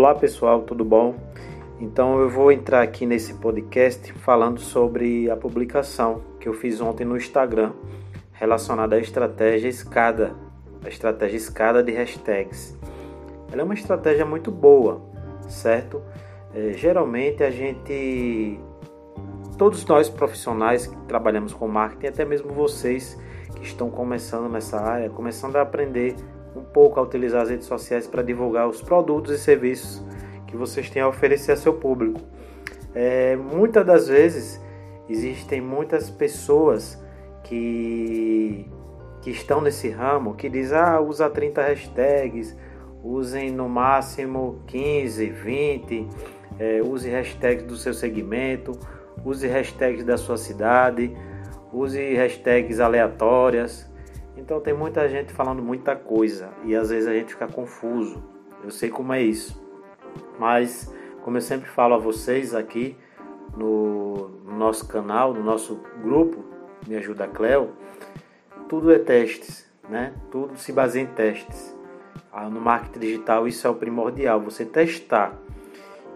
[0.00, 1.14] Olá pessoal, tudo bom?
[1.78, 7.04] Então eu vou entrar aqui nesse podcast falando sobre a publicação que eu fiz ontem
[7.04, 7.72] no Instagram
[8.32, 10.34] relacionada à estratégia escada,
[10.82, 12.74] a estratégia escada de hashtags.
[13.52, 15.02] Ela é uma estratégia muito boa,
[15.50, 16.00] certo?
[16.54, 18.58] É, geralmente a gente,
[19.58, 23.20] todos nós profissionais que trabalhamos com marketing, até mesmo vocês
[23.54, 26.16] que estão começando nessa área, começando a aprender
[26.54, 30.02] um pouco a utilizar as redes sociais para divulgar os produtos e serviços
[30.46, 32.20] que vocês têm a oferecer a seu público.
[32.94, 34.60] É, muitas das vezes
[35.08, 37.00] existem muitas pessoas
[37.44, 38.66] que,
[39.22, 42.56] que estão nesse ramo que dizem ah, usa 30 hashtags,
[43.02, 46.08] usem no máximo 15, 20,
[46.58, 48.72] é, use hashtags do seu segmento,
[49.24, 51.16] use hashtags da sua cidade,
[51.72, 53.89] use hashtags aleatórias.
[54.40, 58.22] Então tem muita gente falando muita coisa e às vezes a gente fica confuso.
[58.64, 59.62] Eu sei como é isso.
[60.38, 60.92] Mas
[61.22, 62.96] como eu sempre falo a vocês aqui
[63.54, 66.42] no, no nosso canal, no nosso grupo
[66.86, 67.72] Me Ajuda Cleo,
[68.68, 70.14] tudo é testes, né?
[70.30, 71.76] Tudo se baseia em testes.
[72.32, 75.34] Ah, no marketing digital isso é o primordial, você testar.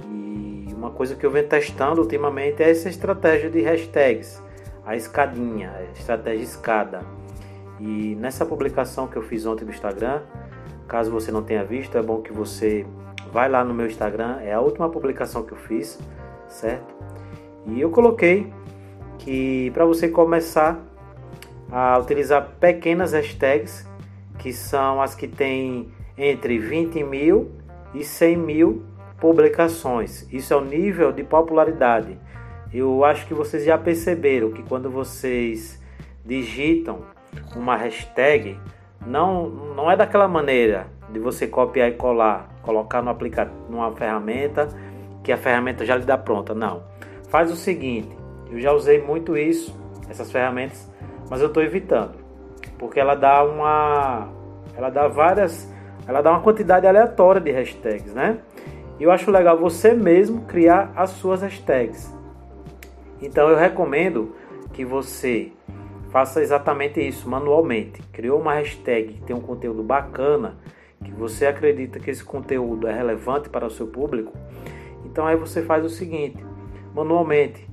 [0.06, 4.42] E uma coisa que eu venho testando ultimamente é essa estratégia de hashtags,
[4.86, 7.04] a escadinha, a estratégia escada.
[7.86, 10.22] E nessa publicação que eu fiz ontem no Instagram,
[10.88, 12.86] caso você não tenha visto, é bom que você
[13.30, 15.98] vai lá no meu Instagram, é a última publicação que eu fiz,
[16.48, 16.94] certo?
[17.66, 18.50] E eu coloquei
[19.18, 20.82] que para você começar
[21.70, 23.86] a utilizar pequenas hashtags,
[24.38, 27.50] que são as que têm entre 20 mil
[27.92, 28.82] e 100 mil
[29.20, 30.26] publicações.
[30.32, 32.18] Isso é o nível de popularidade.
[32.72, 35.78] Eu acho que vocês já perceberam que quando vocês
[36.24, 37.12] digitam
[37.56, 38.58] uma hashtag,
[39.06, 44.68] não, não é daquela maneira de você copiar e colar, colocar no aplicativo, numa ferramenta
[45.22, 46.54] que a ferramenta já lhe dá pronta.
[46.54, 46.82] Não.
[47.28, 48.16] Faz o seguinte,
[48.50, 49.74] eu já usei muito isso,
[50.08, 50.90] essas ferramentas,
[51.28, 52.14] mas eu estou evitando,
[52.78, 54.28] porque ela dá uma,
[54.76, 55.72] ela dá várias,
[56.06, 58.38] ela dá uma quantidade aleatória de hashtags, né?
[58.98, 62.14] E eu acho legal você mesmo criar as suas hashtags.
[63.20, 64.36] Então eu recomendo
[64.72, 65.52] que você
[66.14, 68.00] faça exatamente isso manualmente.
[68.12, 70.56] Criou uma hashtag que tem um conteúdo bacana,
[71.02, 74.32] que você acredita que esse conteúdo é relevante para o seu público,
[75.04, 76.38] então aí você faz o seguinte,
[76.94, 77.68] manualmente,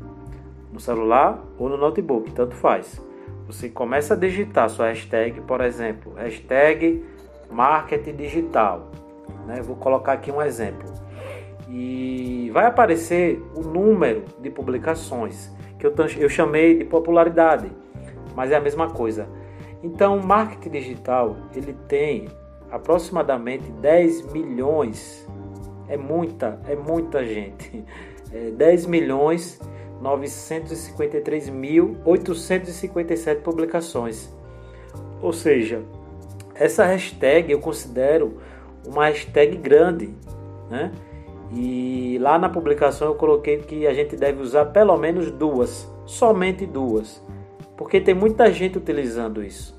[0.73, 2.99] no celular ou no notebook, tanto faz.
[3.45, 7.05] Você começa a digitar sua hashtag, por exemplo, hashtag
[7.51, 8.89] marketing digital.
[9.45, 9.61] Né?
[9.61, 10.91] Vou colocar aqui um exemplo.
[11.69, 17.69] E vai aparecer o número de publicações que eu, eu chamei de popularidade
[18.35, 19.27] mas é a mesma coisa.
[19.83, 22.27] Então, o marketing digital ele tem
[22.69, 25.27] aproximadamente 10 milhões,
[25.87, 27.83] é muita, é muita gente,
[28.31, 29.59] é 10 milhões
[30.01, 34.33] 953 mil 857 publicações.
[35.21, 35.83] Ou seja,
[36.55, 38.37] essa hashtag eu considero
[38.85, 40.13] uma hashtag grande,
[40.69, 40.91] né?
[41.53, 46.65] E lá na publicação eu coloquei que a gente deve usar pelo menos duas, somente
[46.65, 47.21] duas
[47.81, 49.75] porque tem muita gente utilizando isso.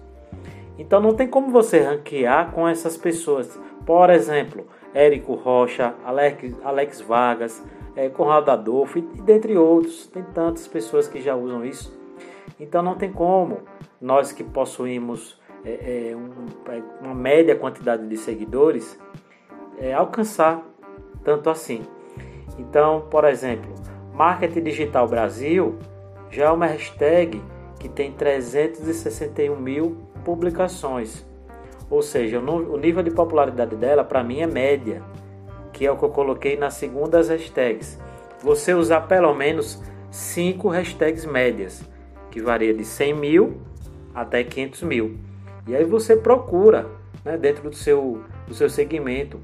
[0.77, 3.57] Então não tem como você ranquear com essas pessoas.
[3.87, 7.63] Por exemplo, Érico Rocha, Alex, Alex Vargas,
[7.95, 10.09] é, Conrado Adolfo e, dentre outros.
[10.09, 11.97] Tem tantas pessoas que já usam isso.
[12.59, 13.61] Então não tem como
[14.01, 16.33] nós que possuímos é, é, um,
[17.01, 18.99] uma média quantidade de seguidores
[19.97, 20.61] alcançar
[21.23, 21.83] tanto assim.
[22.59, 23.73] Então, por exemplo,
[24.13, 25.79] Marketing Digital Brasil
[26.31, 27.41] já é uma hashtag
[27.83, 31.27] que tem 361 mil publicações.
[31.91, 35.03] Ou seja, o nível de popularidade dela para mim é média,
[35.73, 37.99] que é o que eu coloquei nas segundas hashtags.
[38.41, 39.83] Você usar pelo menos
[40.13, 41.83] 5 hashtags médias,
[42.31, 43.61] que varia de 100 mil
[44.15, 45.19] até 500 mil.
[45.67, 46.87] E aí você procura
[47.25, 49.41] né, dentro do seu, do seu segmento.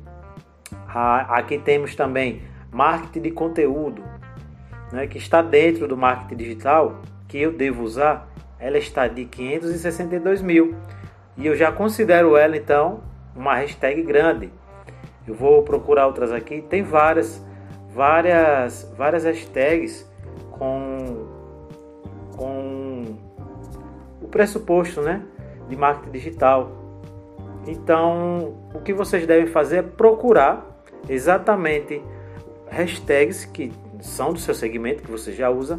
[0.86, 4.02] Aqui temos também marketing de conteúdo,
[4.92, 8.27] né, que está dentro do marketing digital, que eu devo usar,
[8.60, 10.74] ela está de 562 mil.
[11.36, 13.00] E eu já considero ela então
[13.34, 14.50] uma hashtag grande.
[15.26, 16.62] Eu vou procurar outras aqui.
[16.62, 17.44] Tem várias,
[17.90, 20.10] várias, várias hashtags
[20.50, 21.26] com,
[22.36, 23.18] com
[24.20, 25.22] o pressuposto né,
[25.68, 26.72] de marketing digital.
[27.66, 30.66] Então, o que vocês devem fazer é procurar
[31.08, 32.02] exatamente
[32.70, 35.78] hashtags que são do seu segmento, que você já usa,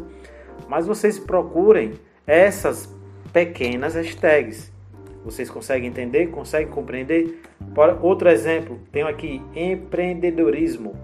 [0.68, 1.94] mas vocês procurem
[2.26, 2.94] essas
[3.32, 4.72] pequenas hashtags.
[5.24, 6.28] Vocês conseguem entender?
[6.28, 7.42] Conseguem compreender?
[8.00, 10.94] Outro exemplo, tenho aqui empreendedorismo.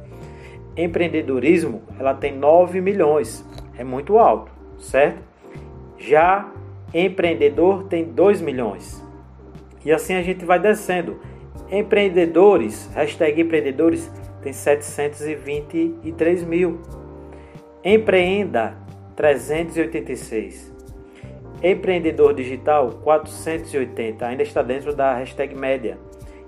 [0.77, 3.45] Empreendedorismo, ela tem 9 milhões,
[3.79, 5.23] é muito alto, certo?
[5.99, 6.53] Já
[6.93, 9.03] empreendedor tem 2 milhões.
[9.85, 11.19] E assim a gente vai descendo.
[11.71, 14.11] Empreendedores, hashtag empreendedores,
[14.43, 16.81] tem 723 mil.
[17.83, 18.77] Empreenda,
[19.17, 20.76] 386.
[21.69, 24.25] Empreendedor digital, 480.
[24.25, 25.99] Ainda está dentro da hashtag média.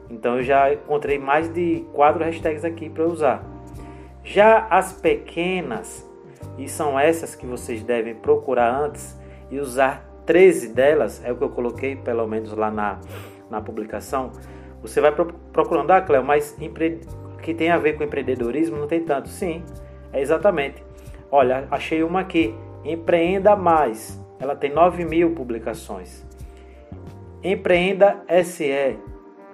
[0.08, 3.42] Então eu já encontrei mais de quatro hashtags aqui para usar.
[4.22, 6.08] Já as pequenas,
[6.56, 9.18] e são essas que vocês devem procurar antes
[9.50, 13.00] e usar 13 delas, é o que eu coloquei pelo menos lá na,
[13.50, 14.30] na publicação.
[14.82, 15.12] Você vai
[15.52, 17.00] procurando, ah, Cléo, mas empre...
[17.42, 19.28] que tem a ver com empreendedorismo não tem tanto.
[19.28, 19.64] Sim,
[20.12, 20.84] é exatamente.
[21.28, 22.54] Olha, achei uma aqui,
[22.84, 24.27] Empreenda Mais.
[24.40, 26.24] Ela tem 9 mil publicações.
[27.42, 28.98] Empreenda SE,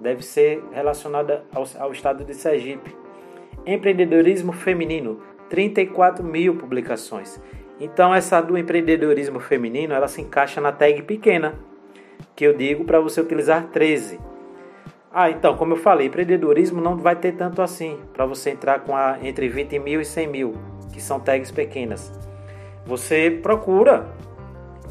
[0.00, 2.94] deve ser relacionada ao, ao estado de Sergipe.
[3.66, 7.40] Empreendedorismo feminino, 34 mil publicações.
[7.80, 11.54] Então essa do empreendedorismo feminino, ela se encaixa na tag pequena,
[12.36, 14.18] que eu digo para você utilizar 13.
[15.12, 18.96] Ah, então, como eu falei, empreendedorismo não vai ter tanto assim, para você entrar com
[18.96, 20.54] a, entre 20 mil e 100 mil,
[20.92, 22.12] que são tags pequenas.
[22.84, 24.08] Você procura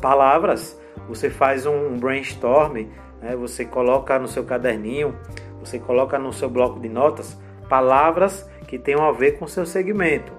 [0.03, 0.77] palavras,
[1.07, 2.87] você faz um brainstorm,
[3.21, 3.37] né?
[3.37, 5.15] você coloca no seu caderninho,
[5.61, 7.39] você coloca no seu bloco de notas
[7.69, 10.33] palavras que tenham a ver com o seu segmento.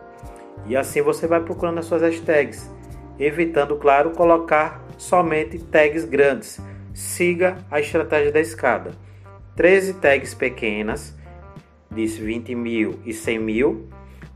[0.66, 2.70] E assim você vai procurando as suas hashtags,
[3.18, 6.60] evitando, claro, colocar somente tags grandes.
[6.92, 8.92] Siga a estratégia da escada.
[9.56, 11.16] 13 tags pequenas,
[11.90, 13.88] de 20 mil e 100 mil.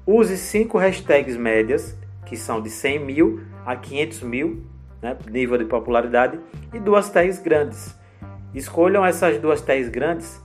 [0.06, 1.94] Use 5 hashtags médias,
[2.24, 4.64] que são de 100 mil a 500 mil,
[5.02, 6.38] né, nível de popularidade,
[6.72, 7.96] e duas tags grandes.
[8.54, 10.42] Escolham essas duas tags grandes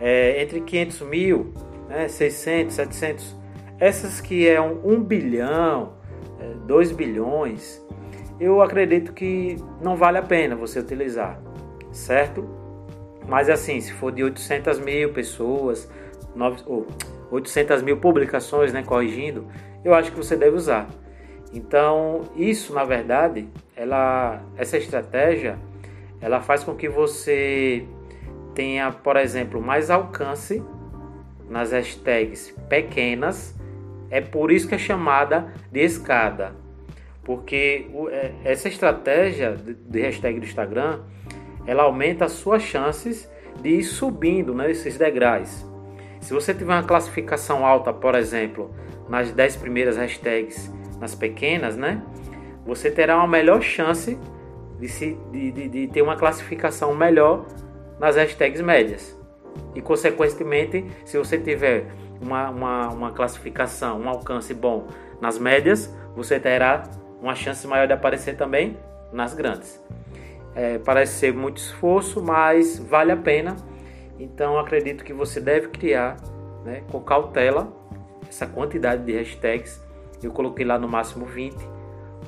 [0.00, 1.52] é, entre 500 mil,
[1.88, 3.40] né, 600, 700
[3.80, 5.94] essas que é um, um bilhão,
[6.38, 7.82] é, 2 bilhões,
[8.38, 11.40] eu acredito que não vale a pena você utilizar,
[11.90, 12.46] certo?
[13.26, 15.90] Mas assim, se for de 800 mil pessoas,
[16.34, 16.86] 9, ou
[17.30, 19.46] 800 mil publicações, né, corrigindo,
[19.82, 20.88] eu acho que você deve usar.
[21.52, 25.58] Então, isso na verdade, ela, essa estratégia,
[26.20, 27.84] ela faz com que você
[28.54, 30.62] tenha, por exemplo, mais alcance
[31.48, 33.58] nas hashtags pequenas
[34.10, 36.52] é por isso que é chamada de escada.
[37.22, 41.00] Porque é, essa estratégia de hashtag do Instagram,
[41.66, 43.30] ela aumenta as suas chances
[43.62, 45.64] de ir subindo né, degraus.
[46.20, 48.74] Se você tiver uma classificação alta, por exemplo,
[49.08, 52.02] nas 10 primeiras hashtags, nas pequenas, né?
[52.66, 54.18] Você terá uma melhor chance
[54.78, 57.46] de, se, de, de, de ter uma classificação melhor
[57.98, 59.18] nas hashtags médias.
[59.74, 61.86] E, consequentemente, se você tiver
[62.20, 64.86] uma, uma, uma classificação, um alcance bom
[65.20, 66.84] nas médias, você terá
[67.20, 68.76] uma chance maior de aparecer também
[69.12, 69.82] nas grandes.
[70.54, 73.56] É, parece ser muito esforço, mas vale a pena.
[74.18, 76.16] Então acredito que você deve criar
[76.64, 77.72] né, com cautela
[78.28, 79.82] essa quantidade de hashtags.
[80.22, 81.56] Eu coloquei lá no máximo 20,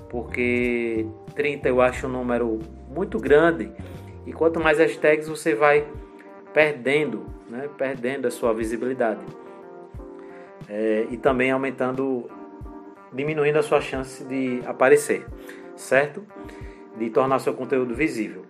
[0.09, 2.59] porque 30 eu acho um número
[2.89, 3.71] muito grande.
[4.27, 5.87] E quanto mais hashtags você vai
[6.53, 9.25] perdendo, né, perdendo a sua visibilidade
[10.69, 12.31] é, e também aumentando,
[13.13, 15.27] diminuindo a sua chance de aparecer,
[15.77, 16.25] certo?
[16.97, 18.45] De tornar seu conteúdo visível.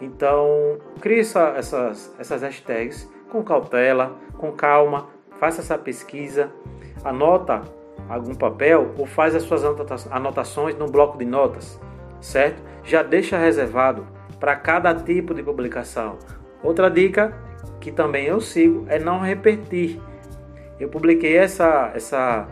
[0.00, 6.52] Então, crie essa, essas, essas hashtags com cautela, com calma, faça essa pesquisa,
[7.04, 7.62] anota
[8.08, 9.62] algum papel ou faz as suas
[10.10, 11.80] anotações no bloco de notas,
[12.20, 12.62] certo?
[12.84, 14.06] Já deixa reservado
[14.38, 16.18] para cada tipo de publicação.
[16.62, 17.34] Outra dica
[17.80, 20.00] que também eu sigo é não repetir
[20.78, 22.48] eu publiquei essa, essa,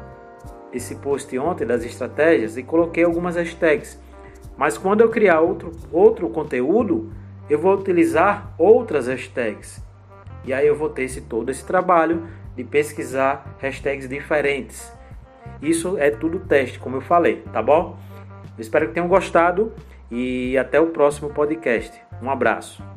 [0.72, 4.00] esse post ontem das estratégias e coloquei algumas hashtags.
[4.56, 7.12] Mas quando eu criar outro, outro conteúdo,
[7.50, 9.82] eu vou utilizar outras hashtags.
[10.44, 14.92] E aí eu vou ter esse, todo esse trabalho de pesquisar hashtags diferentes.
[15.60, 17.96] Isso é tudo teste, como eu falei, tá bom?
[18.58, 19.72] Espero que tenham gostado
[20.10, 22.00] e até o próximo podcast.
[22.20, 22.91] Um abraço.